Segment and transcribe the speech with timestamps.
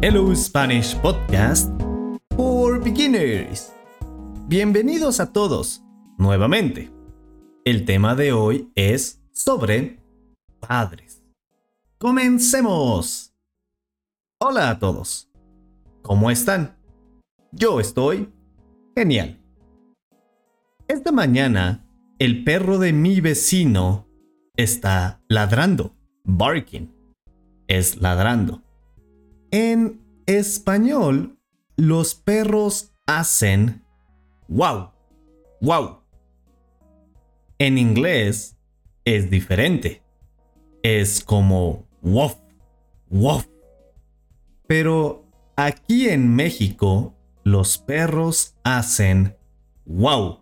[0.00, 1.68] Hello Spanish Podcast
[2.36, 3.72] for Beginners.
[4.46, 5.82] Bienvenidos a todos
[6.18, 6.92] nuevamente.
[7.64, 9.98] El tema de hoy es sobre
[10.60, 11.24] padres.
[11.98, 13.34] Comencemos.
[14.40, 15.28] Hola a todos.
[16.02, 16.76] ¿Cómo están?
[17.50, 18.32] Yo estoy
[18.94, 19.40] genial.
[20.86, 21.84] Esta mañana,
[22.20, 24.06] el perro de mi vecino
[24.54, 26.86] está ladrando, barking.
[27.66, 28.62] Es ladrando.
[29.50, 31.38] En español,
[31.76, 33.82] los perros hacen
[34.48, 34.90] wow,
[35.60, 36.00] wow.
[37.58, 38.58] En inglés
[39.04, 40.02] es diferente.
[40.82, 42.36] Es como woof,
[43.08, 43.46] woof.
[44.66, 45.24] Pero
[45.56, 49.34] aquí en México, los perros hacen
[49.86, 50.40] wow,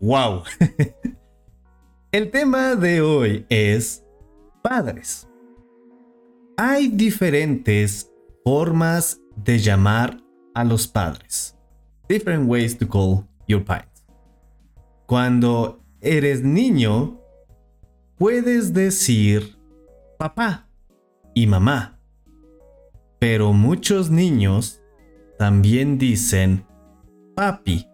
[0.00, 0.42] wow.
[2.12, 4.02] El tema de hoy es
[4.62, 5.28] padres.
[6.56, 8.10] Hay diferentes
[8.48, 10.16] formas de llamar
[10.54, 11.54] a los padres.
[12.08, 14.06] Different ways to call your parents.
[15.04, 17.20] Cuando eres niño,
[18.16, 19.58] puedes decir
[20.16, 20.66] papá
[21.34, 21.98] y mamá.
[23.18, 24.80] Pero muchos niños
[25.36, 26.64] también dicen
[27.36, 27.86] papi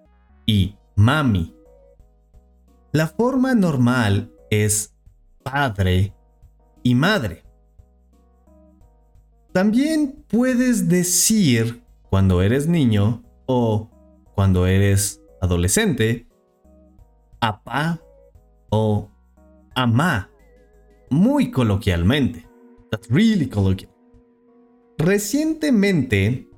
[0.46, 1.52] y mami.
[2.92, 4.94] La forma normal es
[5.42, 6.14] padre
[6.84, 7.42] y madre.
[9.54, 13.88] También puedes decir cuando eres niño o
[14.34, 16.26] cuando eres adolescente,
[17.40, 18.00] apá
[18.68, 19.12] o
[19.76, 20.28] amá,
[21.08, 22.48] muy coloquialmente.
[22.90, 23.92] That's really colloquial.
[24.98, 26.48] Recientemente,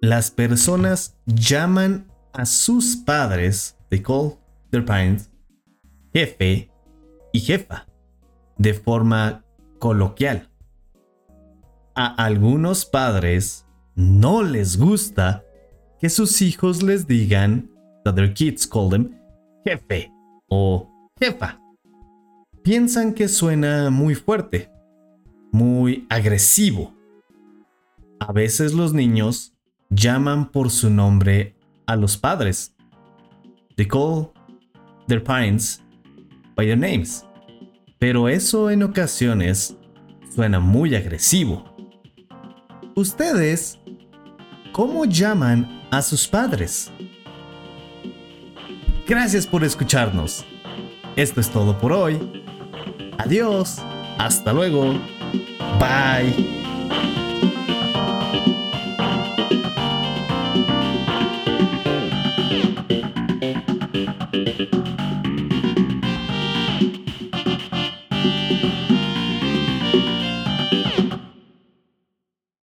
[0.00, 4.38] las personas llaman a sus padres, they call
[4.70, 5.28] their parents,
[6.14, 6.70] jefe
[7.32, 7.88] y jefa,
[8.58, 9.44] de forma
[9.80, 10.47] coloquial
[11.98, 15.44] a algunos padres no les gusta
[15.98, 17.68] que sus hijos les digan,
[18.04, 19.18] that their kids call them,
[19.64, 20.12] jefe
[20.48, 20.88] o
[21.18, 21.60] jefa.
[22.62, 24.70] Piensan que suena muy fuerte,
[25.50, 26.94] muy agresivo.
[28.20, 29.54] A veces los niños
[29.90, 31.56] llaman por su nombre
[31.86, 32.76] a los padres.
[33.74, 34.32] They call
[35.08, 35.82] their parents
[36.54, 37.26] by their names.
[37.98, 39.76] Pero eso en ocasiones
[40.32, 41.67] suena muy agresivo.
[42.98, 43.78] ¿Ustedes
[44.72, 46.90] cómo llaman a sus padres?
[49.06, 50.44] Gracias por escucharnos.
[51.14, 52.18] Esto es todo por hoy.
[53.16, 53.78] Adiós.
[54.18, 54.94] Hasta luego.
[55.78, 56.58] Bye.